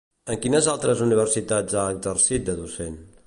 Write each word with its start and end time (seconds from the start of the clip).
En 0.35 0.37
quines 0.45 0.69
altres 0.73 1.03
universitats 1.07 1.79
ha 1.81 1.85
exercit 1.99 2.49
de 2.51 2.57
docent? 2.65 2.99